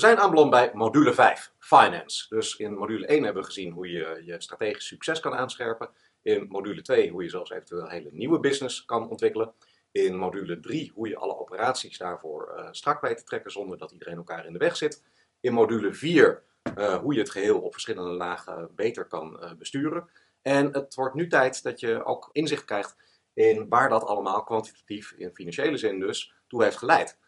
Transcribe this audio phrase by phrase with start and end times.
[0.00, 2.26] We zijn aanbeland bij module 5, Finance.
[2.28, 5.88] Dus in module 1 hebben we gezien hoe je je strategisch succes kan aanscherpen.
[6.22, 9.52] In module 2 hoe je zelfs eventueel een hele nieuwe business kan ontwikkelen.
[9.92, 13.90] In module 3 hoe je alle operaties daarvoor uh, strak weet te trekken zonder dat
[13.90, 15.02] iedereen elkaar in de weg zit.
[15.40, 16.42] In module 4
[16.78, 20.08] uh, hoe je het geheel op verschillende lagen beter kan uh, besturen.
[20.42, 22.96] En het wordt nu tijd dat je ook inzicht krijgt
[23.34, 27.18] in waar dat allemaal kwantitatief, in financiële zin dus, toe heeft geleid.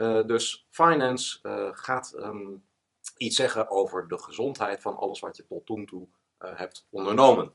[0.00, 2.64] Uh, dus finance uh, gaat um,
[3.16, 6.06] iets zeggen over de gezondheid van alles wat je tot toen toe
[6.38, 7.52] uh, hebt ondernomen.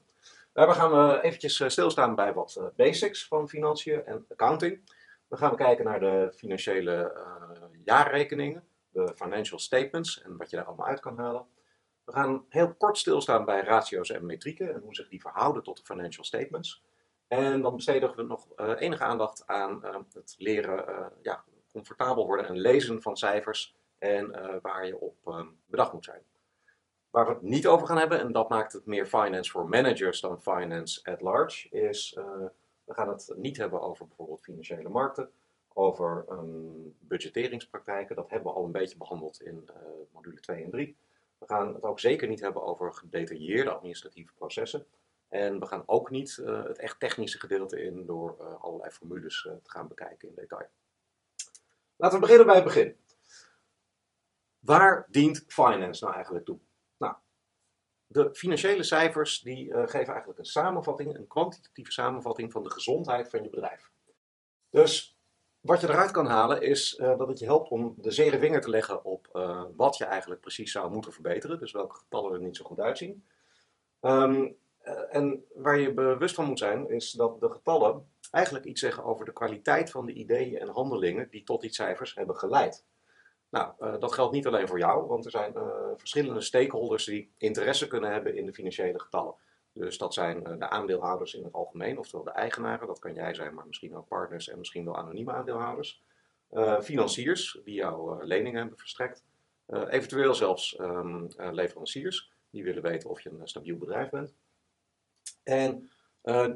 [0.53, 4.91] Daarbij gaan we eventjes stilstaan bij wat basics van financiën en accounting.
[5.27, 7.23] Dan gaan we kijken naar de financiële
[7.83, 11.45] jaarrekeningen, de financial statements en wat je daar allemaal uit kan halen.
[12.03, 15.77] We gaan heel kort stilstaan bij ratio's en metrieken en hoe zich die verhouden tot
[15.77, 16.83] de financial statements.
[17.27, 19.83] En dan besteden we nog enige aandacht aan
[20.13, 21.43] het leren ja,
[21.75, 26.21] comfortabel worden en lezen van cijfers en uh, waar je op uh, bedacht moet zijn.
[27.09, 30.21] Waar we het niet over gaan hebben, en dat maakt het meer finance voor managers
[30.21, 32.25] dan finance at large, is uh,
[32.83, 35.29] we gaan het niet hebben over bijvoorbeeld financiële markten,
[35.73, 38.15] over um, budgetteringspraktijken.
[38.15, 39.69] Dat hebben we al een beetje behandeld in
[40.11, 40.95] module 2 en 3.
[41.37, 44.85] We gaan het ook zeker niet hebben over gedetailleerde administratieve processen.
[45.27, 49.87] En we gaan ook niet het echt technische gedeelte in door allerlei formules te gaan
[49.87, 50.69] bekijken in detail.
[51.95, 52.95] Laten we beginnen bij het begin.
[54.59, 56.59] Waar dient finance nou eigenlijk toe?
[56.97, 57.15] Nou,
[58.07, 63.29] de financiële cijfers die uh, geven eigenlijk een samenvatting, een kwantitatieve samenvatting van de gezondheid
[63.29, 63.91] van je bedrijf.
[64.69, 65.17] Dus
[65.59, 68.61] wat je eruit kan halen is uh, dat het je helpt om de zere vinger
[68.61, 71.59] te leggen op uh, wat je eigenlijk precies zou moeten verbeteren.
[71.59, 73.25] Dus welke getallen er niet zo goed uitzien.
[74.01, 74.57] Um,
[75.09, 79.25] en waar je bewust van moet zijn is dat de getallen eigenlijk iets zeggen over
[79.25, 82.85] de kwaliteit van de ideeën en handelingen die tot die cijfers hebben geleid.
[83.49, 85.63] Nou, uh, dat geldt niet alleen voor jou, want er zijn uh,
[85.95, 89.35] verschillende stakeholders die interesse kunnen hebben in de financiële getallen.
[89.73, 93.33] Dus dat zijn uh, de aandeelhouders in het algemeen, oftewel de eigenaren, dat kan jij
[93.33, 96.03] zijn, maar misschien ook partners en misschien wel anonieme aandeelhouders.
[96.81, 99.23] financiers, die jouw leningen hebben verstrekt.
[99.67, 104.35] eventueel zelfs um, leveranciers, die willen weten of je een stabiel bedrijf bent.
[105.43, 105.89] En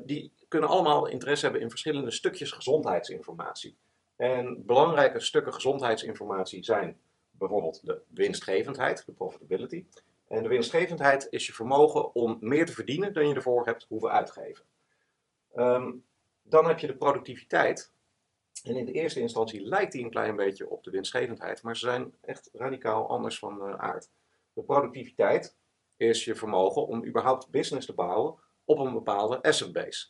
[0.05, 3.77] die kunnen allemaal interesse hebben in verschillende stukjes gezondheidsinformatie.
[4.15, 6.99] En belangrijke stukken gezondheidsinformatie zijn
[7.31, 9.85] bijvoorbeeld de winstgevendheid, de profitability.
[10.27, 14.11] En de winstgevendheid is je vermogen om meer te verdienen dan je ervoor hebt hoeven
[14.11, 14.65] uitgeven.
[15.55, 16.03] Um,
[16.41, 17.91] dan heb je de productiviteit.
[18.63, 21.85] En in de eerste instantie lijkt die een klein beetje op de winstgevendheid, maar ze
[21.85, 24.09] zijn echt radicaal anders van uh, aard.
[24.53, 25.55] De productiviteit
[25.97, 28.35] is je vermogen om überhaupt business te bouwen
[28.69, 30.07] op een bepaalde asset base.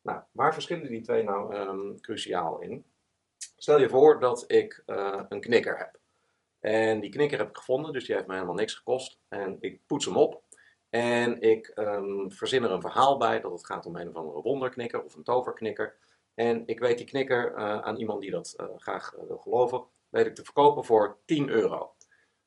[0.00, 2.84] Nou, waar verschillen die twee nou um, cruciaal in?
[3.56, 6.00] Stel je voor dat ik uh, een knikker heb.
[6.60, 9.18] En die knikker heb ik gevonden, dus die heeft me helemaal niks gekost.
[9.28, 10.42] En ik poets hem op.
[10.90, 14.42] En ik um, verzin er een verhaal bij dat het gaat om een of andere
[14.42, 15.96] wonderknikker of een toverknikker.
[16.34, 20.26] En ik weet die knikker uh, aan iemand die dat uh, graag wil geloven, weet
[20.26, 21.94] ik te verkopen voor 10 euro.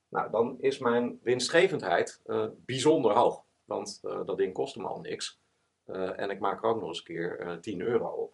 [0.07, 2.21] Nou, dan is mijn winstgevendheid
[2.65, 3.43] bijzonder hoog.
[3.65, 5.39] Want dat ding kost me al niks.
[5.87, 8.33] Uh, en ik maak er ook nog eens een keer uh, eh, 10 euro op.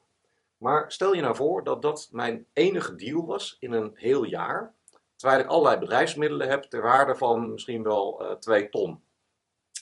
[0.57, 4.73] Maar stel je nou voor dat dat mijn enige deal was in een heel jaar.
[5.15, 9.03] Terwijl ik allerlei bedrijfsmiddelen heb ter waarde van misschien wel uh, eh, 2 ton.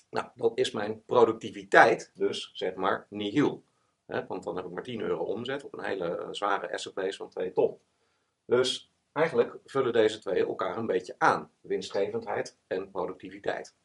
[0.09, 3.63] Nou, dat is mijn productiviteit, dus zeg maar nihil.
[4.05, 7.29] Hè, want dan heb ik maar 10 euro omzet op een hele zware asset van
[7.29, 7.79] 2 ton.
[8.45, 13.75] Dus eigenlijk vullen deze twee elkaar een beetje aan: winstgevendheid en productiviteit.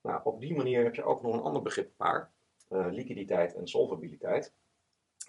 [0.00, 2.32] Nou, op die manier heb je ook nog een ander begrip paar
[2.90, 4.54] liquiditeit en solvabiliteit.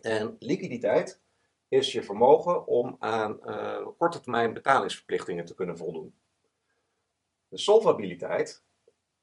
[0.02, 1.22] En liquiditeit
[1.68, 6.16] is je vermogen om aan uh, korte termijn betalingsverplichtingen te kunnen voldoen.
[7.48, 8.64] De solvabiliteit,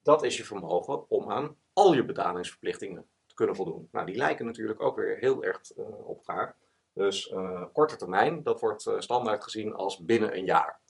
[0.02, 3.88] dat is je vermogen om aan al je betalingsverplichtingen te kunnen voldoen.
[3.92, 6.56] Nou, die lijken natuurlijk ook weer heel erg uh, op elkaar.
[6.92, 7.34] Dus
[7.72, 10.80] korte termijn, dat wordt standaard gezien als binnen een jaar.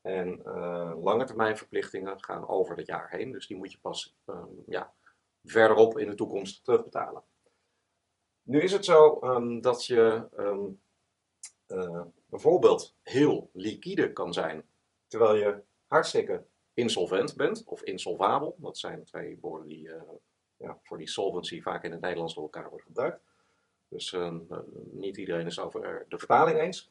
[0.00, 0.42] En
[1.02, 3.32] lange termijn verplichtingen gaan over het jaar heen.
[3.32, 4.16] Dus die moet je pas
[4.66, 4.92] ja,
[5.44, 7.22] verderop in de toekomst terugbetalen.
[8.42, 10.80] Nu is het zo um, dat je um,
[11.68, 14.64] uh, bijvoorbeeld heel liquide kan zijn,
[15.06, 16.44] terwijl je hartstikke
[16.74, 18.56] insolvent bent of insolvabel.
[18.58, 20.02] Dat zijn twee woorden die uh,
[20.56, 23.20] ja, voor die solvency vaak in het Nederlands door elkaar worden gebruikt.
[23.88, 24.34] Dus uh,
[24.90, 26.90] niet iedereen is over de vertaling eens.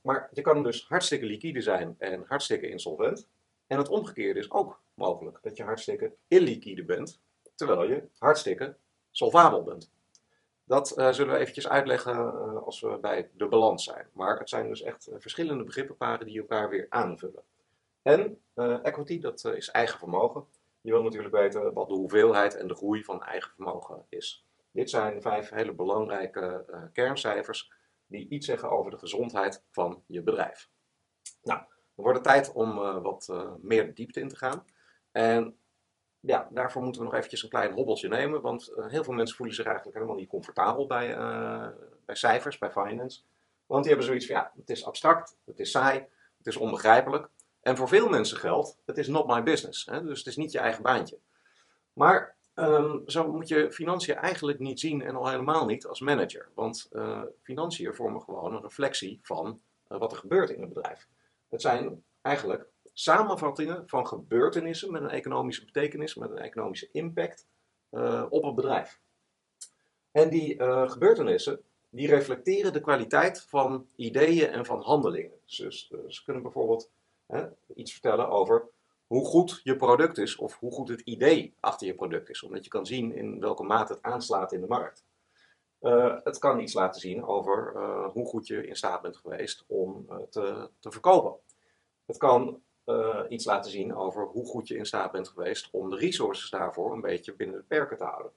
[0.00, 3.28] Maar je kan dus hartstikke liquide zijn en hartstikke insolvent.
[3.66, 7.20] En het omgekeerde is ook mogelijk, dat je hartstikke illiquide bent,
[7.54, 8.76] terwijl je hartstikke
[9.10, 9.92] solvabel bent.
[10.64, 14.08] Dat uh, zullen we eventjes uitleggen uh, als we bij de balans zijn.
[14.12, 17.42] Maar het zijn dus echt uh, verschillende begrippenparen die elkaar weer aanvullen.
[18.02, 18.38] En
[18.82, 20.46] equity, dat is eigen vermogen.
[20.80, 24.46] Je wil natuurlijk weten wat de hoeveelheid en de groei van eigen vermogen is.
[24.70, 27.72] Dit zijn vijf hele belangrijke kerncijfers
[28.06, 30.68] die iets zeggen over de gezondheid van je bedrijf.
[31.42, 31.62] Nou,
[31.94, 34.64] wordt het tijd om wat meer diepte in te gaan.
[35.12, 35.56] En
[36.20, 39.36] ja, daarvoor moeten we nog eventjes een klein hobbeltje nemen, want uh, heel veel mensen
[39.36, 41.16] voelen zich eigenlijk helemaal niet comfortabel bij,
[42.04, 43.20] bij cijfers, bij finance.
[43.66, 45.98] Want die hebben zoiets van, ja, het is abstract, het is saai,
[46.38, 47.28] het is onbegrijpelijk.
[47.60, 50.02] En voor veel mensen geldt, het is not my business, hè?
[50.02, 51.18] dus het is niet je eigen baantje.
[51.92, 56.48] Maar um, zo moet je financiën eigenlijk niet zien en al helemaal niet als manager.
[56.54, 56.90] Want
[57.42, 61.08] financiën vormen gewoon een reflectie van wat er gebeurt in het bedrijf.
[61.54, 67.46] Het zijn eigenlijk samenvattingen van gebeurtenissen met een economische betekenis, met een economische impact
[67.90, 69.00] uh, op het bedrijf.
[70.10, 71.60] En die uh, gebeurtenissen
[71.90, 75.32] die reflecteren de kwaliteit van ideeën en van handelingen.
[75.44, 76.90] Dus uh, ze kunnen bijvoorbeeld
[77.74, 78.68] iets vertellen over
[79.06, 82.64] hoe goed je product is of hoe goed het idee achter je product is, omdat
[82.64, 85.04] je kan zien in welke mate het aanslaat in de markt.
[86.24, 87.78] het kan iets laten zien over
[88.12, 91.36] hoe goed je in staat bent geweest om te, te verkopen.
[92.06, 95.90] Het kan uh, iets laten zien over hoe goed je in staat bent geweest om
[95.90, 98.32] de resources daarvoor een beetje binnen de perken te houden.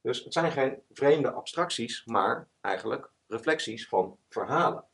[0.00, 4.84] Dus het zijn geen vreemde abstracties, maar eigenlijk reflecties van verhalen.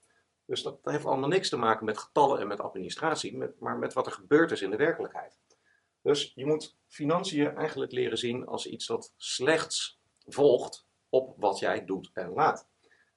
[0.46, 4.06] Dus dat heeft allemaal niks te maken met getallen en met administratie, maar met wat
[4.06, 5.38] er gebeurd is in de werkelijkheid.
[6.02, 11.84] Dus je moet financiën eigenlijk leren zien als iets dat slechts volgt op wat jij
[11.84, 12.68] doet en laat.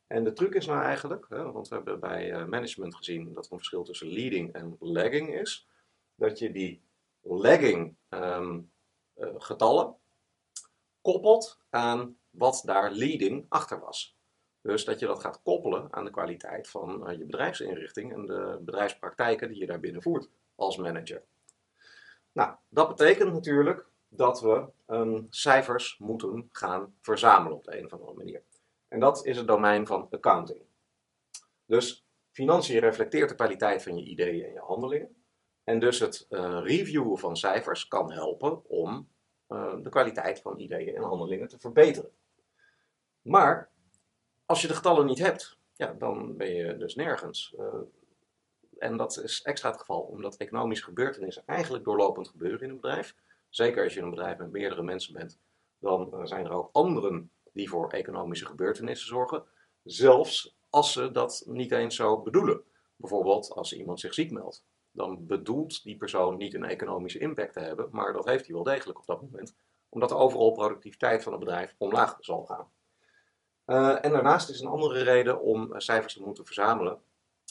[0.07, 3.45] En de truc is nou eigenlijk, hè, want we hebben bij eh, management gezien dat
[3.45, 5.67] er een verschil tussen leading en lagging is
[6.15, 6.81] dat je die
[7.21, 8.71] lagging um,
[9.15, 9.95] uh, getallen
[11.01, 14.17] koppelt aan wat daar leading achter was.
[14.61, 18.59] Dus dat je dat gaat koppelen aan de kwaliteit van uh, je bedrijfsinrichting en de
[18.61, 21.23] bedrijfspraktijken die je daar binnen voert als manager.
[22.31, 27.93] Nou, dat betekent natuurlijk dat we um, cijfers moeten gaan verzamelen op de een of
[27.93, 28.43] andere manier.
[28.87, 30.61] En dat is het domein van accounting.
[31.65, 35.15] Dus financiën reflecteert de kwaliteit van je ideeën en je handelingen.
[35.63, 39.09] En dus het uh, reviewen van cijfers kan helpen om
[39.49, 42.11] uh, de kwaliteit van ideeën en handelingen te verbeteren.
[43.21, 43.71] Maar
[44.45, 47.55] als je de getallen niet hebt, ja, dan ben je dus nergens.
[47.59, 47.73] Uh,
[48.77, 53.15] en dat is extra het geval, omdat economische gebeurtenissen eigenlijk doorlopend gebeuren in een bedrijf.
[53.49, 55.39] Zeker als je een bedrijf met meerdere mensen bent,
[55.79, 59.43] dan zijn er ook anderen die voor economische gebeurtenissen zorgen.
[59.83, 62.61] Zelfs als ze dat niet eens zo bedoelen.
[62.95, 64.65] Bijvoorbeeld als iemand zich ziek meldt
[64.97, 68.63] dan bedoelt die persoon niet een economische impact te hebben, maar dat heeft hij wel
[68.63, 69.55] degelijk op dat moment,
[69.89, 72.71] omdat de overal productiviteit van het bedrijf omlaag zal gaan.
[73.65, 77.01] Uh, en daarnaast is een andere reden om eh, cijfers te moeten verzamelen,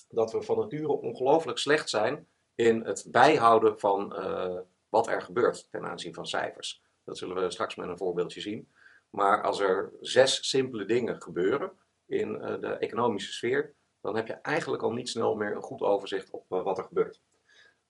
[0.08, 4.58] dat we van nature ongelooflijk slecht zijn in het bijhouden van uh,
[4.88, 6.82] wat er gebeurt ten aanzien van cijfers.
[7.04, 8.68] Dat zullen we straks met een voorbeeldje zien.
[9.10, 11.72] Maar als er zes simpele dingen gebeuren
[12.06, 16.30] in de economische sfeer, dan heb je eigenlijk al niet snel meer een goed overzicht
[16.30, 17.20] op wat er gebeurt.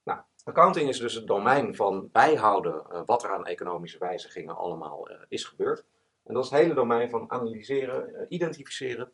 [0.03, 5.09] Nou, accounting is dus het domein van bijhouden uh, wat er aan economische wijzigingen allemaal
[5.27, 5.85] is gebeurd.
[6.23, 9.11] En dat is het hele domein van analyseren, identificeren,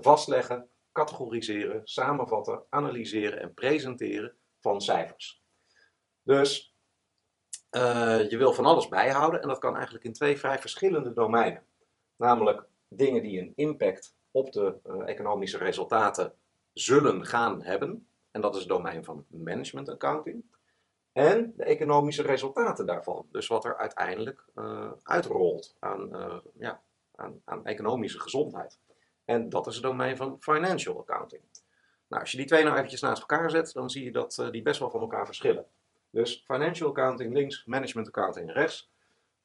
[0.00, 5.42] vastleggen, categoriseren, samenvatten, analyseren en presenteren van cijfers.
[6.22, 6.73] Dus
[8.28, 11.62] je wil van alles bijhouden en dat kan eigenlijk in twee vrij verschillende domeinen.
[12.16, 16.32] Namelijk dingen die een impact op de economische resultaten
[16.72, 18.08] zullen gaan hebben.
[18.30, 20.44] En dat is het domein van management accounting.
[21.12, 23.26] En de economische resultaten daarvan.
[23.30, 26.10] Dus wat er uiteindelijk uh, uitrolt aan,
[26.58, 26.82] ja,
[27.14, 28.78] aan, aan, economische gezondheid.
[29.24, 31.42] En dat is het domein van financial accounting.
[32.08, 34.62] Nou, als je die twee nou eventjes naast elkaar zet, dan zie je dat die
[34.62, 35.66] best wel van elkaar verschillen.
[36.14, 38.90] Dus financial accounting links, management accounting rechts.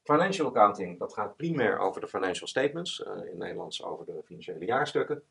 [0.04, 4.66] Financial accounting, dat gaat primair over de financial statements, in het Nederlands over de financiële
[4.66, 5.24] jaarstukken.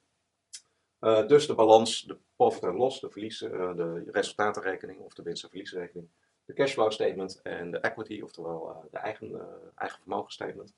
[1.00, 5.22] Uh, dus de balans, de profit en loss, de, verliezen, uh, de resultatenrekening of de
[5.22, 6.08] winst- en verliesrekening,
[6.44, 10.74] de cashflow statement en de equity, oftewel de eigen, eigen vermogensstatement.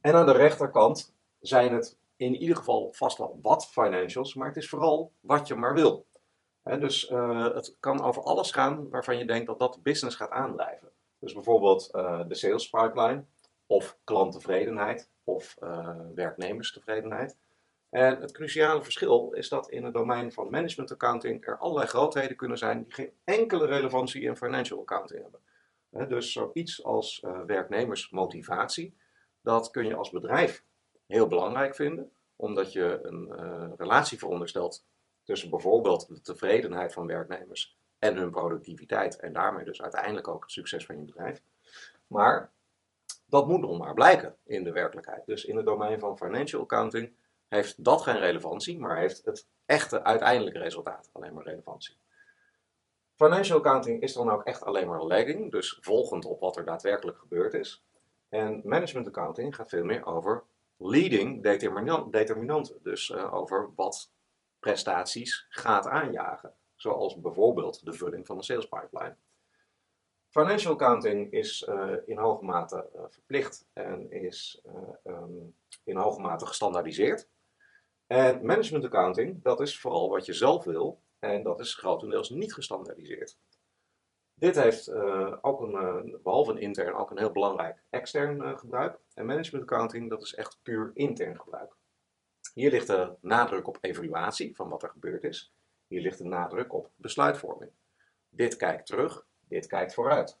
[0.00, 4.56] En aan de rechterkant zijn het in ieder geval vast wel wat financials, maar het
[4.56, 6.06] is vooral wat je maar wil.
[6.62, 7.08] Dus
[7.54, 10.90] het kan over alles gaan waarvan je denkt dat dat business gaat aandrijven.
[11.18, 11.90] Dus bijvoorbeeld
[12.28, 13.24] de sales pipeline,
[13.66, 15.56] of klanttevredenheid, of
[16.14, 17.36] werknemerstevredenheid.
[17.90, 22.36] En het cruciale verschil is dat in het domein van management accounting er allerlei grootheden
[22.36, 26.08] kunnen zijn die geen enkele relevantie in financial accounting hebben.
[26.08, 28.96] Dus zoiets als werknemersmotivatie,
[29.42, 30.64] dat kun je als bedrijf
[31.06, 34.84] heel belangrijk vinden, omdat je een relatie veronderstelt
[35.30, 40.52] tussen bijvoorbeeld de tevredenheid van werknemers en hun productiviteit en daarmee dus uiteindelijk ook het
[40.52, 41.42] succes van je bedrijf.
[42.06, 42.50] Maar
[43.26, 45.26] dat moet nog maar blijken in de werkelijkheid.
[45.26, 47.12] Dus in het domein van financial accounting
[47.48, 51.96] heeft dat geen relevantie, maar heeft het echte uiteindelijke resultaat alleen maar relevantie.
[53.14, 57.18] Financial accounting is dan ook echt alleen maar lagging, dus volgend op wat er daadwerkelijk
[57.18, 57.84] gebeurd is.
[58.28, 60.42] En management accounting gaat veel meer over
[60.76, 61.42] leading
[62.10, 64.10] determinanten, dus uh, over wat
[64.60, 69.16] prestaties gaat aanjagen, zoals bijvoorbeeld de vulling van de sales pipeline.
[70.28, 74.62] Financial accounting is uh, in hoge mate uh, verplicht en is
[75.04, 77.28] um, in hoge mate gestandaardiseerd.
[78.06, 82.54] En management accounting, dat is vooral wat je zelf wil en dat is grotendeels niet
[82.54, 83.38] gestandaardiseerd.
[84.34, 84.92] Dit heeft
[85.40, 88.98] ook een, behalve een intern, ook een heel belangrijk extern gebruik.
[89.14, 91.76] En management accounting, dat is echt puur intern gebruik.
[92.54, 95.52] Hier ligt de nadruk op evaluatie van wat er gebeurd is.
[95.86, 97.70] Hier ligt de nadruk op besluitvorming.
[98.28, 100.38] Dit kijkt terug, dit kijkt vooruit.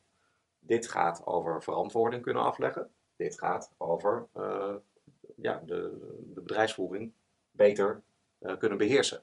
[0.58, 2.90] Dit gaat over verantwoording kunnen afleggen.
[3.16, 4.28] Dit gaat over
[5.36, 5.98] ja, de,
[6.34, 7.12] de bedrijfsvoering
[7.50, 8.02] beter
[8.58, 9.22] kunnen beheersen.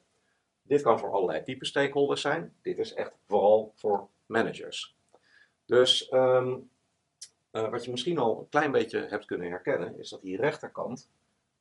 [0.61, 2.55] Dit kan voor allerlei type stakeholders zijn.
[2.61, 4.95] Dit is echt vooral voor managers.
[5.65, 6.69] Dus um,
[7.51, 11.09] uh, wat je misschien al een klein beetje hebt kunnen herkennen, is dat die rechterkant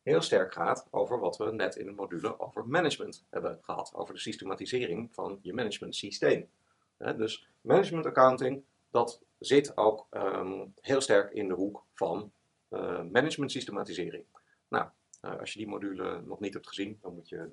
[0.07, 3.93] heel sterk gaat over wat we net in de module over management hebben gehad.
[3.95, 6.49] Over de systematisering van je management systeem.
[6.97, 12.33] dus management accounting, dat zit ook um, heel sterk in de hoek van
[12.71, 14.25] uh, management systematisering.
[14.69, 14.89] Nou,
[15.23, 17.51] uh, als je die module nog niet hebt gezien, dan moet je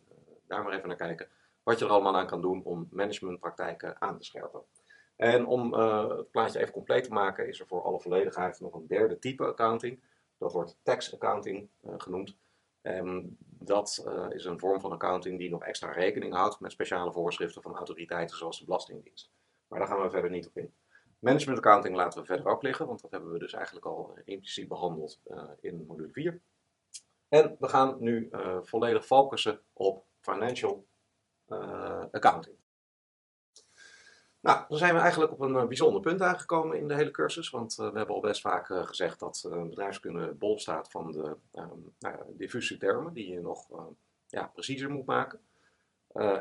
[0.48, 1.28] daar maar even naar kijken
[1.64, 4.62] wat je er allemaal aan kan doen om managementpraktijken aan te scherpen.
[5.16, 8.88] En om het plaatje even compleet te maken, is er voor alle volledigheid nog een
[8.88, 10.00] derde type accounting.
[10.38, 11.68] Dat wordt tax accounting
[11.98, 12.36] genoemd.
[12.84, 17.12] En dat uh, is een vorm van accounting die nog extra rekening houdt met speciale
[17.12, 19.32] voorschriften van autoriteiten zoals de Belastingdienst.
[19.68, 20.74] Maar daar gaan we verder niet op in.
[21.20, 24.68] Management accounting laten we verder ook liggen, want dat hebben we dus eigenlijk al impliciet
[24.68, 25.20] behandeld
[25.62, 26.42] in module 4.
[27.30, 28.30] En we gaan nu
[28.62, 30.86] volledig focussen op financial
[32.12, 32.56] accounting.
[34.44, 37.50] Nou, dan zijn we eigenlijk op een eh, bijzonder punt aangekomen in de hele cursus.
[37.50, 41.38] Want uh, we hebben al best vaak uh, gezegd dat bedrijfskunde bol staat van de
[41.54, 43.68] um, nou, diffuse termen die je nog
[44.28, 45.40] ja, preciezer moet maken.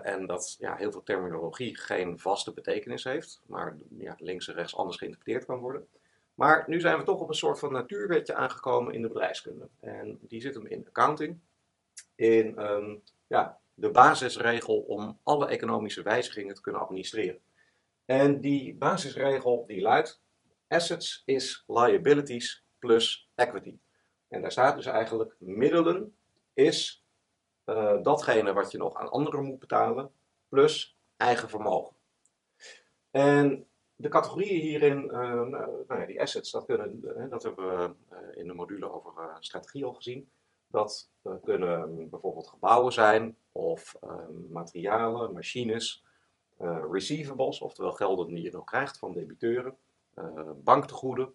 [0.02, 4.76] en dat ja, heel veel terminologie geen vaste betekenis heeft, maar ja, links en rechts
[4.76, 5.88] anders geïnterpreteerd kan worden.
[6.34, 9.68] Maar nu zijn we toch op een soort van natuurwetje aangekomen in de bedrijfskunde.
[9.80, 11.38] En die zit hem in accounting.
[12.14, 17.40] In um, ja, de basisregel om alle economische wijzigingen te kunnen administreren.
[18.12, 20.22] En die basisregel die luidt:
[20.68, 23.78] assets is liabilities plus equity.
[24.28, 26.16] En daar staat dus eigenlijk middelen
[26.52, 27.04] is
[27.66, 30.10] uh, datgene wat je nog aan anderen moet betalen
[30.48, 31.96] plus eigen vermogen.
[33.10, 37.94] En de categorieën hierin, uh, nou ja, die assets, dat, kunnen, uh, dat hebben we
[38.34, 40.30] in de module over strategie al gezien.
[40.66, 41.10] Dat
[41.42, 43.96] kunnen bijvoorbeeld gebouwen zijn of
[44.48, 46.04] materialen, machines,
[46.90, 49.76] receivables, oftewel gelden die je nog krijgt van debiteuren,
[50.18, 51.34] uh, banktegoeden.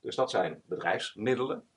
[0.00, 1.68] Dus dat zijn bedrijfsmiddelen.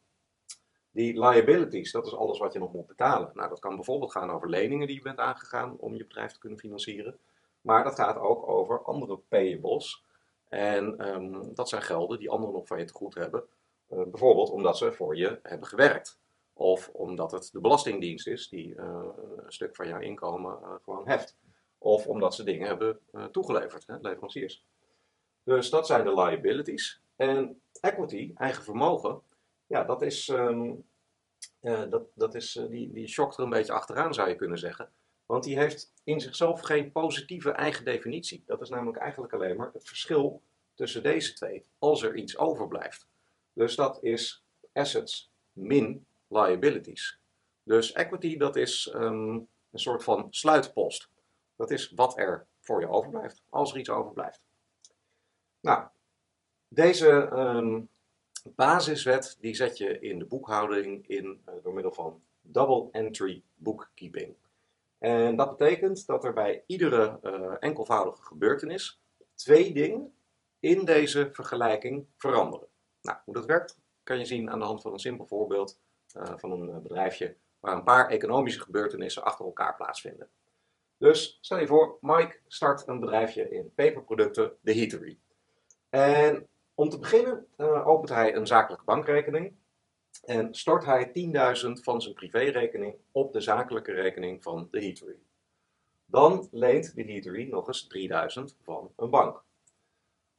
[0.92, 3.32] Die liabilities, dat is alles wat je nog moet betalen.
[3.34, 6.40] Nou, dat kan bijvoorbeeld gaan over leningen die je bent aangegaan om je bedrijf te
[6.40, 7.20] kunnen financieren.
[7.62, 10.06] Maar dat gaat ook over andere payables.
[10.48, 13.44] En um, dat zijn gelden die anderen nog van je te goed hebben.
[13.90, 16.20] Uh, bijvoorbeeld omdat ze voor je hebben gewerkt.
[16.54, 19.14] Of omdat het de Belastingdienst is die een
[19.48, 21.38] stuk van jouw inkomen gewoon heft.
[21.80, 24.66] Of omdat ze dingen hebben uh, toegeleverd, hè, leveranciers.
[25.44, 27.02] Dus dat zijn de liabilities.
[27.16, 29.22] En equity, eigen vermogen,
[29.68, 30.86] ja, dat is, um,
[31.62, 34.92] dat, dat is die, die shokt er een beetje achteraan zou je kunnen zeggen.
[35.26, 38.44] Want die heeft in zichzelf geen positieve eigen definitie.
[38.46, 40.42] Dat is namelijk eigenlijk alleen maar het verschil
[40.74, 43.08] tussen deze twee, als er iets overblijft.
[43.54, 44.44] Dus dat is
[44.74, 47.20] assets min liabilities.
[47.64, 51.10] Dus equity, dat is um, een soort van sluitpost.
[51.60, 54.44] Dat is wat er voor je overblijft, als er iets overblijft.
[55.60, 55.88] Nou,
[56.68, 57.90] deze um,
[58.44, 64.36] basiswet die zet je in de boekhouding in uh, door middel van double entry bookkeeping.
[64.98, 69.02] En dat betekent dat er bij iedere uh, enkelvoudige gebeurtenis
[69.36, 70.14] twee dingen
[70.60, 72.68] in deze vergelijking veranderen.
[73.02, 75.80] Nou, hoe dat werkt kan je zien aan de hand van een simpel voorbeeld
[76.18, 80.30] uh, van een bedrijfje waar een paar economische gebeurtenissen achter elkaar plaatsvinden.
[81.00, 85.18] Dus stel je voor, Mike start een bedrijfje in paperproducten, de Heatery.
[85.90, 89.54] En om te beginnen uh, opent hij een zakelijke bankrekening
[90.26, 95.20] en stort hij 10.000 van zijn privérekening op de zakelijke rekening van de Heatery.
[96.06, 99.44] Dan leent de heatery nog eens 3000 van een bank.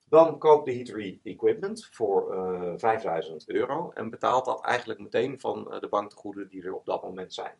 [0.08, 5.74] Dan koopt de heatery equipment voor uh, 5000 euro en betaalt dat eigenlijk meteen van
[5.74, 7.54] uh, de banktegoeden die er op dat moment zijn.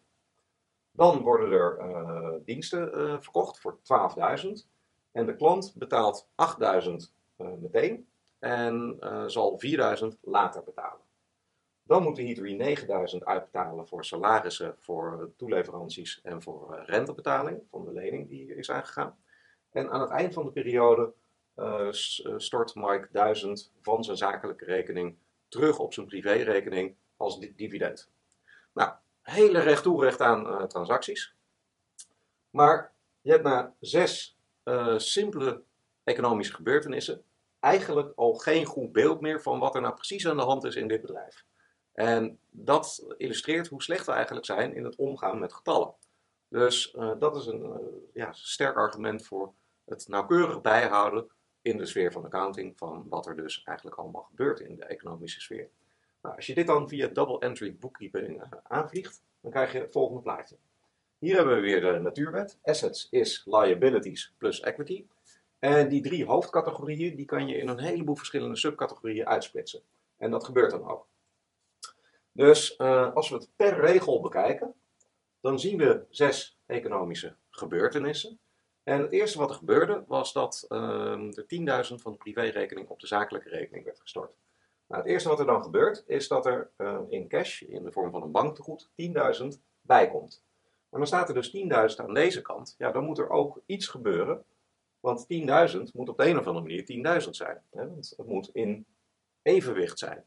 [1.01, 3.79] Dan worden er uh, diensten uh, verkocht voor
[4.45, 4.49] 12.000
[5.13, 6.29] en de klant betaalt
[6.83, 6.93] 8.000
[7.37, 9.61] meteen en zal
[10.03, 11.01] 4.000 later betalen.
[11.83, 12.77] Dan moet de Heatery
[13.15, 19.17] 9.000 uitbetalen voor salarissen, voor toeleveranties en voor rentebetaling van de lening die is aangegaan.
[19.71, 21.13] En aan het eind van de periode
[22.37, 25.17] stort Mike 1000 van zijn zakelijke rekening
[25.49, 28.11] terug op zijn privérekening als dividend.
[28.73, 31.35] Nou, hele recht toe recht aan uh, transacties.
[32.51, 35.63] Maar je hebt na zes uh, simpele
[36.05, 37.25] economische gebeurtenissen
[37.61, 40.75] eigenlijk al geen goed beeld meer van wat er nou precies aan de hand is
[40.75, 41.45] in dit bedrijf.
[41.93, 45.95] En dat illustreert hoe slecht we eigenlijk zijn in het omgaan met getallen.
[46.49, 47.81] Dus uh, dat is een
[48.13, 49.53] ja, sterk argument voor
[49.85, 51.31] het nauwkeurig bijhouden
[51.63, 55.41] in de sfeer van accounting van wat er dus eigenlijk allemaal gebeurt in de economische
[55.41, 55.71] sfeer.
[56.23, 60.23] Nou, als je dit dan via double entry bookkeeping aanvliegt, dan krijg je het volgende
[60.23, 60.57] plaatje.
[61.19, 62.59] Hier hebben we weer de natuurwet.
[62.63, 65.07] Assets is liabilities plus equity.
[65.59, 69.83] En die drie hoofdcategorieën, die kan je in een heleboel verschillende subcategorieën uitsplitsen.
[70.17, 71.07] En dat gebeurt dan ook.
[72.33, 74.75] Dus uh, als we het per regel bekijken,
[75.41, 78.39] dan zien we zes economische gebeurtenissen.
[78.83, 80.79] En het eerste wat er gebeurde, was dat uh,
[81.31, 84.33] de 10.000 van de privérekening op de zakelijke rekening werd gestort.
[84.91, 87.93] Nou, het eerste wat er dan gebeurt, is dat er uh, in cash, in de
[87.93, 88.91] vorm van een banktegoed,
[89.43, 89.47] 10.000
[89.81, 90.45] bij komt.
[90.89, 92.75] Maar dan staat er dus 10.000 aan deze kant.
[92.79, 94.45] Ja, dan moet er ook iets gebeuren.
[95.01, 95.27] Want
[95.77, 97.63] 10.000 moet op de een of andere manier 10.000 zijn.
[97.71, 97.83] Hè?
[97.83, 98.87] Het moet in
[99.43, 100.25] evenwicht zijn.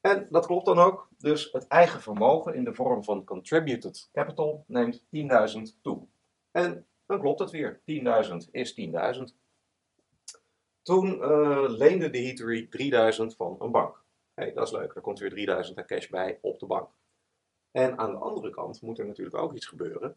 [0.00, 1.08] En dat klopt dan ook.
[1.18, 6.06] Dus het eigen vermogen in de vorm van contributed capital neemt 10.000 toe.
[6.50, 7.80] En dan klopt het weer.
[7.80, 9.22] 10.000 is 10.000.
[10.82, 14.02] Toen uh, leende de Heatery 3000 van een bank.
[14.34, 16.88] Hey, dat is leuk, er komt weer 3000 aan cash bij op de bank.
[17.70, 20.16] En aan de andere kant moet er natuurlijk ook iets gebeuren.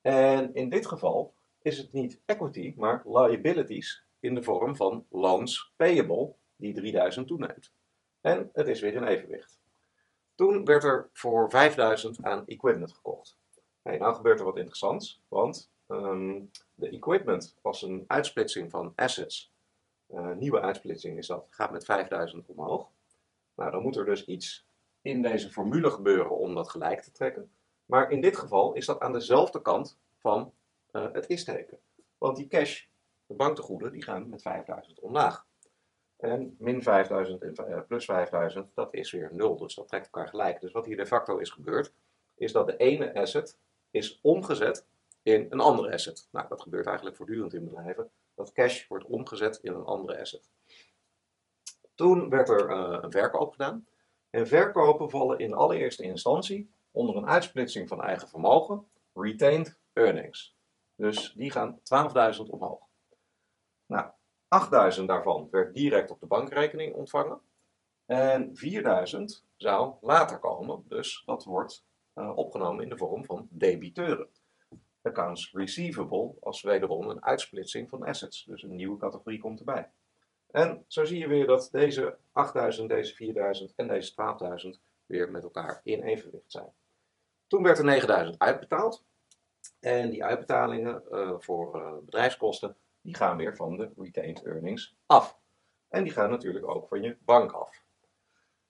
[0.00, 5.72] En in dit geval is het niet equity, maar liabilities in de vorm van loans
[5.76, 7.72] payable die 3000 toeneemt.
[8.20, 9.58] En het is weer in evenwicht.
[10.34, 13.36] Toen werd er voor 5000 aan equipment gekocht.
[13.82, 19.52] Hey, nou gebeurt er wat interessants, want um, de equipment was een uitsplitsing van assets
[20.36, 22.88] nieuwe uitsplitsing is dat, gaat met 5000 omhoog.
[23.54, 24.66] Nou, dan moet er dus iets
[25.02, 27.50] in deze formule gebeuren om dat gelijk te trekken.
[27.84, 30.52] Maar in dit geval is dat aan dezelfde kant van
[30.92, 31.78] uh, het is-teken.
[32.18, 32.84] Want die cash,
[33.26, 35.46] de banktegoeden, die gaan met 5000 omlaag.
[36.16, 39.56] En min 5000 en uh, plus 5000, dat is weer 0.
[39.56, 40.60] Dus dat trekt elkaar gelijk.
[40.60, 41.92] Dus wat hier de facto is gebeurd,
[42.34, 43.58] is dat de ene asset
[43.90, 44.86] is omgezet
[45.22, 46.28] in een andere asset.
[46.30, 50.50] Nou, dat gebeurt eigenlijk voortdurend in bedrijven dat cash wordt omgezet in een andere asset.
[51.94, 53.86] Toen werd er uh, een verkoop gedaan.
[54.30, 60.56] En verkopen vallen in allereerste instantie onder een uitsplitsing van eigen vermogen, retained earnings.
[60.94, 61.80] Dus die gaan
[62.36, 62.80] 12.000 omhoog.
[63.86, 64.10] Nou,
[64.98, 67.40] 8.000 daarvan werd direct op de bankrekening ontvangen.
[68.06, 74.28] En 4.000 zou later komen, dus dat wordt uh, opgenomen in de vorm van debiteuren
[75.06, 78.44] accounts receivable als wederom een uitsplitsing van assets.
[78.44, 79.90] Dus een nieuwe categorie komt erbij.
[80.50, 85.42] En zo zie je weer dat deze 8000, deze 4000 en deze 12000 weer met
[85.42, 86.72] elkaar in evenwicht zijn.
[87.46, 89.04] Toen werd er 9000 uitbetaald.
[89.80, 95.38] En die uitbetalingen uh, voor uh, bedrijfskosten, die gaan weer van de retained earnings af.
[95.88, 97.82] En die gaan natuurlijk ook van je bank af.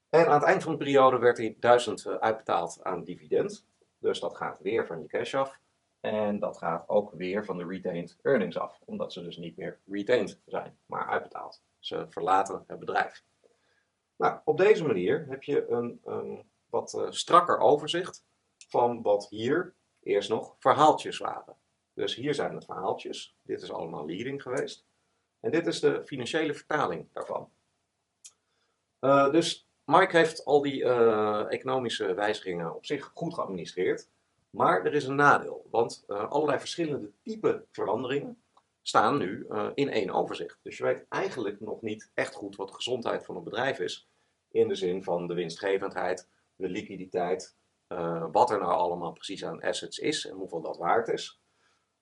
[0.09, 3.67] En aan het eind van de periode werd die 1000 uh, uitbetaald aan dividend.
[3.99, 5.59] Dus dat gaat weer van je cash af.
[6.07, 9.79] En dat gaat ook weer van de retained earnings af, omdat ze dus niet meer
[9.87, 11.63] retained zijn, maar uitbetaald.
[11.79, 13.25] Ze verlaten het bedrijf.
[14.17, 18.25] Nou, op deze manier heb je een, een wat uh, strakker overzicht
[18.69, 21.57] van wat hier eerst nog verhaaltjes waren.
[21.95, 23.37] Dus hier zijn het verhaaltjes.
[23.43, 24.87] Dit is allemaal leading geweest.
[25.41, 27.51] En dit is de financiële vertaling daarvan.
[29.01, 34.09] Uh, dus Mike heeft al die uh, economische wijzigingen op zich goed geadministreerd.
[34.57, 38.43] Maar er is een nadeel, want uh, allerlei verschillende type veranderingen
[38.83, 40.59] staan nu uh, in één overzicht.
[40.63, 44.09] Dus je weet eigenlijk nog niet echt goed wat de gezondheid van een bedrijf is.
[44.51, 47.57] In de zin van de winstgevendheid, de liquiditeit,
[47.89, 51.41] uh, wat er nou allemaal precies aan assets is en hoeveel dat waard is.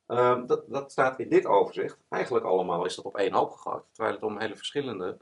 [0.06, 1.98] Ehm, dat, dat, staat in dit overzicht.
[2.08, 5.18] Eigenlijk allemaal is dat op één hoop gegooid, terwijl het om hele verschillende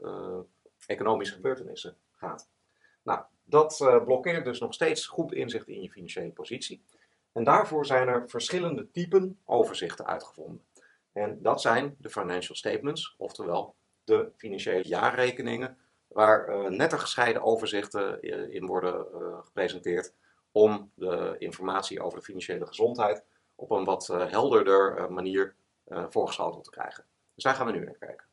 [0.85, 2.49] economische gebeurtenissen gaat.
[3.03, 6.83] Nou, dat blokkeert dus nog steeds goed inzicht in je financiële positie.
[7.33, 10.63] En daarvoor zijn er verschillende typen overzichten uitgevonden.
[11.11, 18.53] En dat zijn de financial statements, oftewel de financiële jaarrekeningen, waar netter gescheiden overzichten eh,
[18.53, 20.13] in worden uh, gepresenteerd
[20.51, 23.23] om de informatie over de financiële gezondheid
[23.55, 25.55] op een wat helderder manier
[26.09, 27.05] voorgeschoteld te krijgen.
[27.35, 28.25] Dus daar gaan we nu naar kijken.